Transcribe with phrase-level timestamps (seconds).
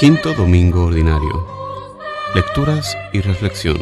[0.00, 1.46] Quinto Domingo Ordinario.
[2.34, 3.76] Lecturas y Reflexión.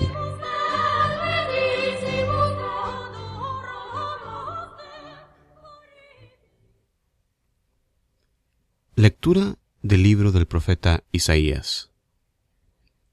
[8.97, 11.93] Lectura del libro del profeta Isaías.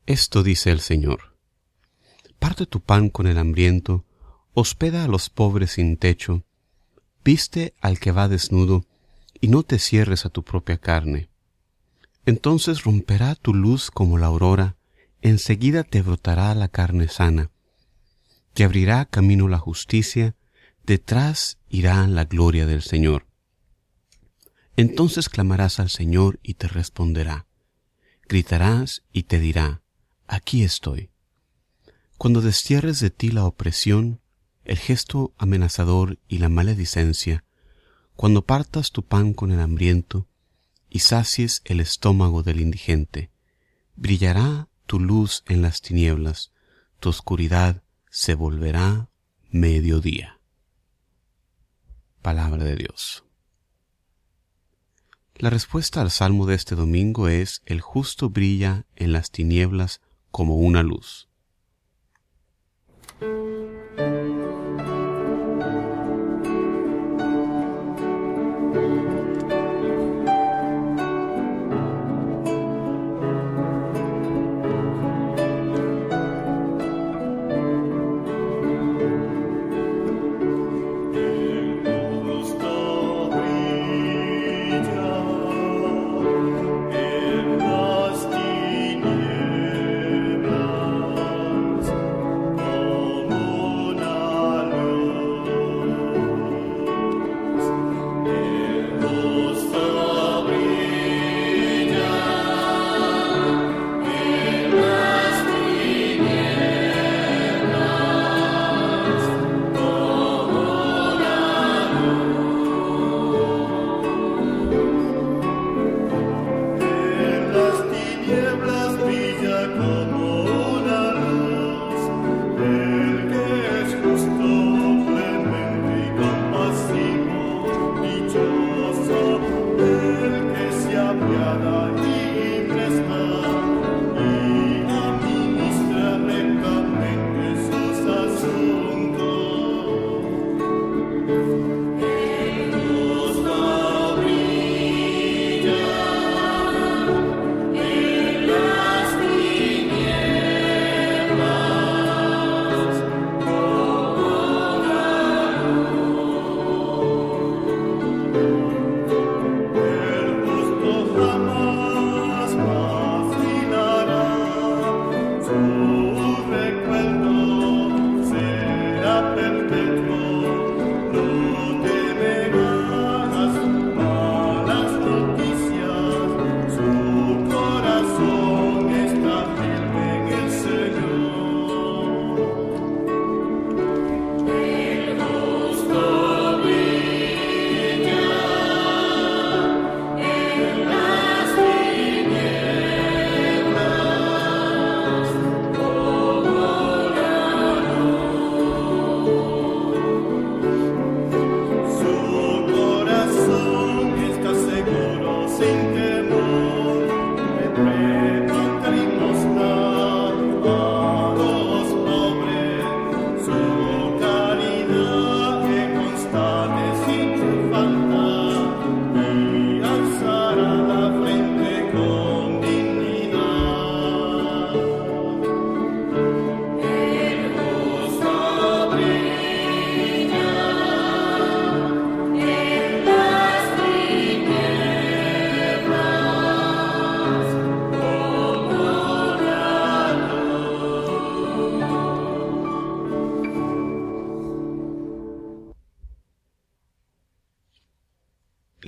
[0.08, 1.38] Esto dice el Señor.
[2.40, 4.04] Parte tu pan con el hambriento,
[4.56, 6.44] hospeda a los pobres sin techo,
[7.24, 8.84] viste al que va desnudo,
[9.40, 11.30] y no te cierres a tu propia carne
[12.26, 14.78] entonces romperá tu luz como la aurora,
[15.22, 17.52] enseguida te brotará la carne sana.
[18.54, 20.36] Te abrirá camino la justicia,
[20.84, 23.28] detrás irá la gloria del Señor.
[24.78, 27.48] Entonces clamarás al Señor y te responderá.
[28.28, 29.82] Gritarás y te dirá,
[30.28, 31.12] aquí estoy.
[32.18, 34.22] Cuando destierres de ti la opresión,
[34.64, 37.44] el gesto amenazador y la maledicencia,
[38.16, 40.28] cuando partas tu pan con el hambriento,
[40.96, 43.30] y sacies el estómago del indigente.
[43.98, 46.54] Brillará tu luz en las tinieblas,
[47.02, 49.10] tu oscuridad se volverá
[49.50, 50.40] mediodía.
[52.22, 53.26] Palabra de Dios.
[55.36, 60.00] La respuesta al salmo de este domingo es el justo brilla en las tinieblas
[60.32, 61.28] como una luz.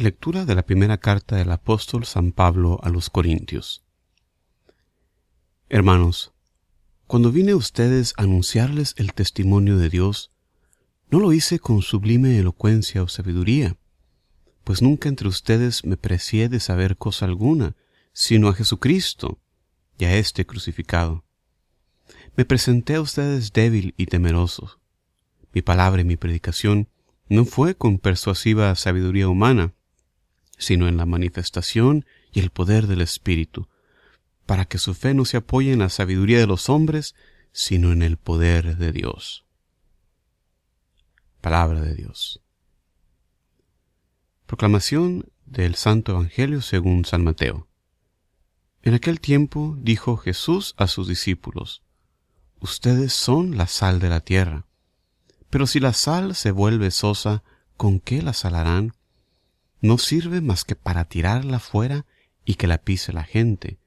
[0.07, 3.83] Lectura de la primera carta del apóstol San Pablo a los Corintios.
[5.67, 6.31] Hermanos,
[7.07, 10.31] cuando vine a ustedes a anunciarles el testimonio de Dios,
[11.11, 13.75] no lo hice con sublime elocuencia o sabiduría,
[14.63, 17.75] pues nunca entre ustedes me precié de saber cosa alguna,
[18.13, 19.39] sino a Jesucristo
[19.97, 21.25] y a éste crucificado.
[22.37, 24.79] Me presenté a ustedes débil y temeroso.
[25.51, 26.87] Mi palabra y mi predicación
[27.27, 29.73] no fue con persuasiva sabiduría humana,
[30.57, 33.67] sino en la manifestación y el poder del Espíritu,
[34.45, 37.15] para que su fe no se apoye en la sabiduría de los hombres,
[37.51, 39.45] sino en el poder de Dios.
[41.41, 42.41] Palabra de Dios.
[44.45, 47.67] Proclamación del Santo Evangelio según San Mateo.
[48.81, 51.83] En aquel tiempo dijo Jesús a sus discípulos,
[52.59, 54.65] Ustedes son la sal de la tierra,
[55.49, 57.43] pero si la sal se vuelve sosa,
[57.75, 58.93] ¿con qué la salarán?
[59.81, 62.05] No sirve más que para tirarla fuera
[62.45, 63.77] y que la pise la gente.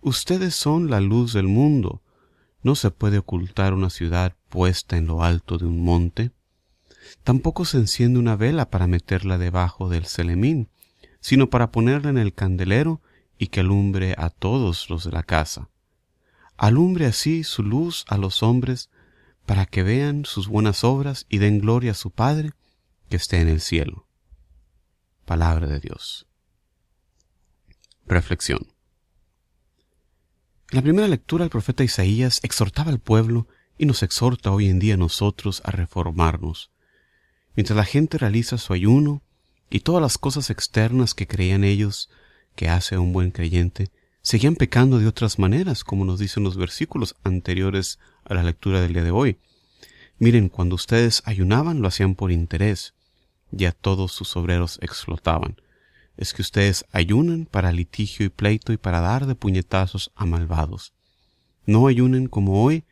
[0.00, 2.02] Ustedes son la luz del mundo.
[2.62, 6.32] No se puede ocultar una ciudad puesta en lo alto de un monte.
[7.22, 10.68] Tampoco se enciende una vela para meterla debajo del celemín,
[11.20, 13.00] sino para ponerla en el candelero
[13.38, 15.68] y que alumbre a todos los de la casa.
[16.56, 18.90] Alumbre así su luz a los hombres,
[19.46, 22.52] para que vean sus buenas obras y den gloria a su Padre
[23.08, 24.06] que esté en el cielo.
[25.24, 26.26] Palabra de Dios.
[28.06, 28.66] Reflexión.
[30.70, 33.46] En la primera lectura el profeta Isaías exhortaba al pueblo
[33.78, 36.72] y nos exhorta hoy en día a nosotros a reformarnos.
[37.54, 39.22] Mientras la gente realiza su ayuno
[39.70, 42.10] y todas las cosas externas que creían ellos
[42.56, 43.90] que hace a un buen creyente,
[44.22, 48.92] seguían pecando de otras maneras, como nos dicen los versículos anteriores a la lectura del
[48.92, 49.38] día de hoy.
[50.18, 52.94] Miren, cuando ustedes ayunaban lo hacían por interés,
[53.52, 55.60] ya todos sus obreros explotaban.
[56.16, 60.92] Es que ustedes ayunan para litigio y pleito y para dar de puñetazos a malvados.
[61.64, 62.84] No ayunen como hoy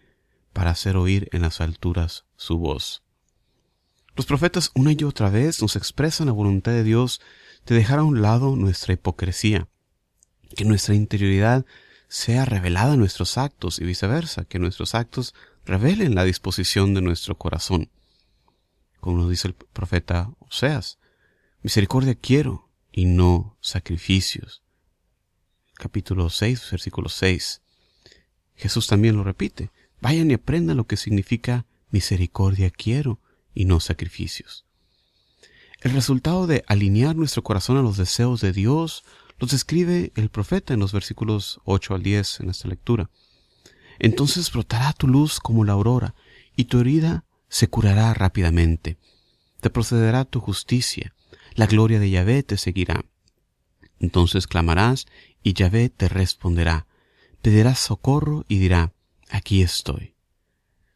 [0.53, 3.03] para hacer oír en las alturas su voz.
[4.17, 7.21] Los profetas una y otra vez nos expresan la voluntad de Dios
[7.67, 9.69] de dejar a un lado nuestra hipocresía,
[10.57, 11.65] que nuestra interioridad
[12.09, 15.35] sea revelada en nuestros actos y viceversa, que nuestros actos
[15.65, 17.89] revelen la disposición de nuestro corazón.
[19.01, 20.99] Como nos dice el profeta Oseas,
[21.63, 24.63] misericordia quiero y no sacrificios.
[25.75, 27.63] Capítulo 6, versículo 6.
[28.57, 29.71] Jesús también lo repite,
[30.01, 33.21] vayan y aprendan lo que significa misericordia quiero
[33.55, 34.67] y no sacrificios.
[35.81, 39.03] El resultado de alinear nuestro corazón a los deseos de Dios
[39.39, 43.09] los describe el profeta en los versículos 8 al 10 en esta lectura.
[43.99, 46.15] Entonces brotará tu luz como la aurora,
[46.55, 48.97] y tu herida se curará rápidamente.
[49.61, 51.13] Te procederá tu justicia,
[51.55, 53.05] la gloria de Yahvé te seguirá.
[53.99, 55.07] Entonces clamarás,
[55.43, 56.87] y Yahvé te responderá.
[57.43, 58.93] Pedirás socorro y dirá,
[59.29, 60.15] aquí estoy.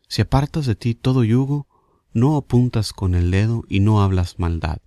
[0.09, 1.67] Si apartas de ti todo yugo,
[2.13, 4.79] no apuntas con el dedo y no hablas maldad.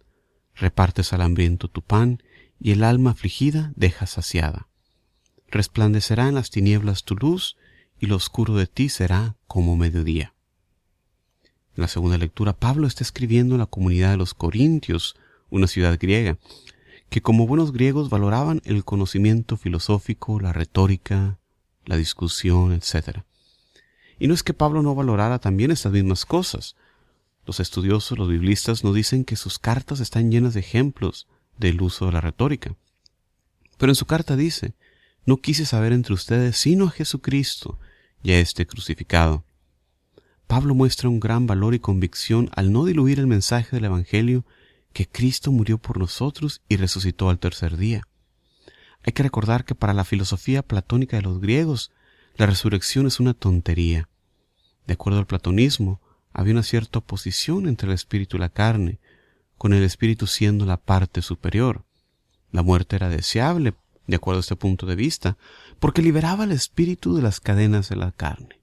[0.55, 2.23] Repartes al hambriento tu pan
[2.59, 4.69] y el alma afligida dejas saciada.
[5.49, 7.57] Resplandecerá en las tinieblas tu luz
[7.99, 10.33] y lo oscuro de ti será como mediodía.
[11.77, 15.15] En la segunda lectura, Pablo está escribiendo en la comunidad de los Corintios,
[15.51, 16.39] una ciudad griega,
[17.09, 21.37] que como buenos griegos valoraban el conocimiento filosófico, la retórica,
[21.85, 23.19] la discusión, etc.
[24.17, 26.75] Y no es que Pablo no valorara también estas mismas cosas,
[27.45, 31.27] los estudiosos, los biblistas, nos dicen que sus cartas están llenas de ejemplos
[31.59, 32.75] del uso de la retórica.
[33.77, 34.73] Pero en su carta dice,
[35.27, 37.77] no quise saber entre ustedes sino a Jesucristo
[38.23, 39.45] y a este crucificado.
[40.47, 44.45] Pablo muestra un gran valor y convicción al no diluir el mensaje del Evangelio
[44.93, 48.03] que Cristo murió por nosotros y resucitó al tercer día.
[49.03, 51.91] Hay que recordar que para la filosofía platónica de los griegos,
[52.37, 54.07] la resurrección es una tontería.
[54.85, 55.99] De acuerdo al platonismo,
[56.31, 58.99] había una cierta oposición entre el espíritu y la carne,
[59.57, 61.83] con el espíritu siendo la parte superior.
[62.51, 63.73] La muerte era deseable,
[64.07, 65.37] de acuerdo a este punto de vista,
[65.79, 68.61] porque liberaba al espíritu de las cadenas de la carne.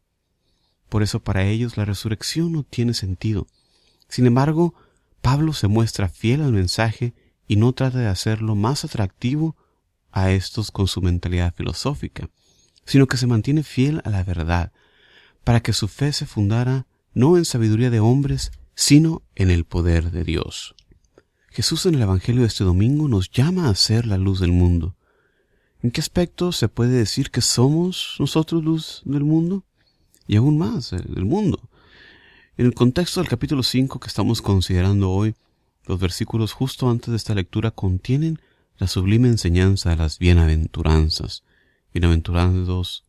[0.94, 3.48] Por eso para ellos la resurrección no tiene sentido.
[4.08, 4.74] Sin embargo,
[5.22, 7.14] Pablo se muestra fiel al mensaje
[7.48, 9.56] y no trata de hacerlo más atractivo
[10.12, 12.30] a estos con su mentalidad filosófica,
[12.84, 14.70] sino que se mantiene fiel a la verdad,
[15.42, 20.12] para que su fe se fundara no en sabiduría de hombres, sino en el poder
[20.12, 20.76] de Dios.
[21.50, 24.94] Jesús en el Evangelio de este domingo nos llama a ser la luz del mundo.
[25.82, 29.64] ¿En qué aspecto se puede decir que somos nosotros luz del mundo?
[30.26, 31.68] Y aún más, del mundo.
[32.56, 35.34] En el contexto del capítulo 5 que estamos considerando hoy,
[35.86, 38.40] los versículos justo antes de esta lectura contienen
[38.78, 41.44] la sublime enseñanza de las bienaventuranzas.
[41.92, 43.04] Bienaventurados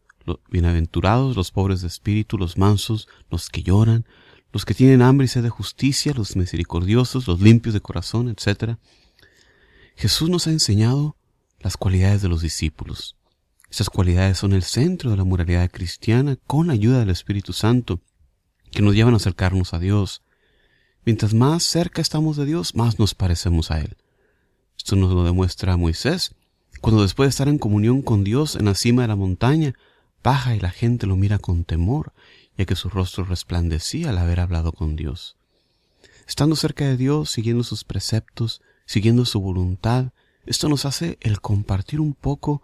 [0.49, 4.05] Bienaventurados los pobres de espíritu, los mansos, los que lloran,
[4.51, 8.77] los que tienen hambre y sed de justicia, los misericordiosos, los limpios de corazón, etc.
[9.95, 11.15] Jesús nos ha enseñado
[11.59, 13.14] las cualidades de los discípulos.
[13.75, 17.99] Esas cualidades son el centro de la moralidad cristiana con la ayuda del Espíritu Santo,
[18.71, 20.21] que nos llevan a acercarnos a Dios.
[21.03, 23.97] Mientras más cerca estamos de Dios, más nos parecemos a Él.
[24.77, 26.35] Esto nos lo demuestra Moisés
[26.79, 29.73] Cuando después de estar en comunión con Dios en la cima de la montaña,
[30.23, 32.13] baja y la gente lo mira con temor,
[32.57, 35.35] ya que su rostro resplandecía al haber hablado con Dios.
[36.25, 40.13] Estando cerca de Dios, siguiendo sus preceptos, siguiendo su voluntad,
[40.45, 42.61] esto nos hace el compartir un poco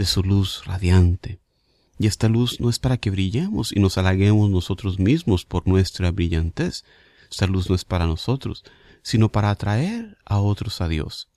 [0.00, 1.40] de su luz radiante.
[1.98, 6.10] Y esta luz no es para que brillemos y nos halaguemos nosotros mismos por nuestra
[6.10, 6.86] brillantez.
[7.30, 8.64] Esta luz no es para nosotros,
[9.02, 11.28] sino para atraer a otros a Dios.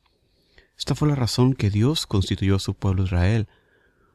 [0.77, 3.49] Esta fue la razón que Dios constituyó a su pueblo Israel,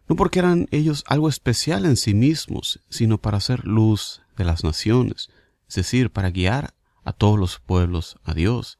[0.09, 4.64] no porque eran ellos algo especial en sí mismos, sino para ser luz de las
[4.64, 5.28] naciones,
[5.69, 6.73] es decir, para guiar
[7.05, 8.78] a todos los pueblos a Dios.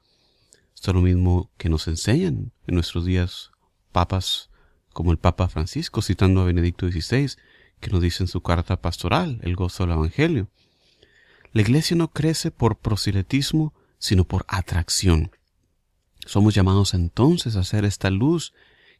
[0.75, 3.51] Esto es lo mismo que nos enseñan en nuestros días
[3.93, 4.49] papas
[4.99, 7.37] como el Papa Francisco, citando a Benedicto XVI,
[7.79, 10.49] que nos dice en su carta pastoral, el gozo del Evangelio.
[11.53, 15.31] La iglesia no crece por proselitismo, sino por atracción.
[16.27, 18.55] Somos llamados entonces a ser esta luz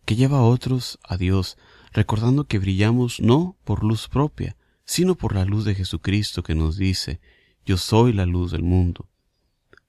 [0.05, 1.59] que lleva a otros a Dios,
[1.93, 6.77] recordando que brillamos no por luz propia, sino por la luz de Jesucristo que nos
[6.77, 7.21] dice,
[7.67, 9.09] yo soy la luz del mundo.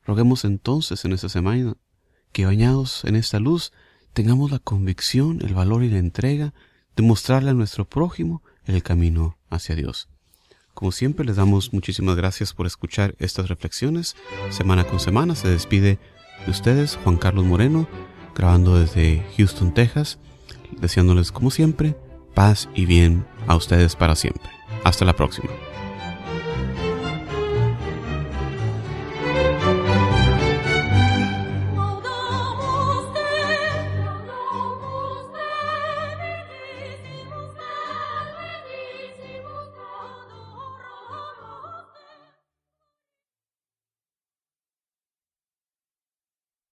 [0.06, 1.78] Roguemos entonces en esta semana
[2.32, 3.72] que bañados en esta luz
[4.14, 6.54] tengamos la convicción, el valor y la entrega
[6.96, 10.10] de mostrarle a nuestro prójimo el camino hacia Dios.
[10.74, 14.16] Como siempre les damos muchísimas gracias por escuchar estas reflexiones.
[14.50, 16.00] Semana con semana se despide
[16.46, 17.88] de ustedes Juan Carlos Moreno,
[18.36, 20.20] grabando desde Houston, Texas,
[20.80, 21.96] deseándoles como siempre
[22.34, 24.50] paz y bien a ustedes para siempre.
[24.84, 25.50] Hasta la próxima.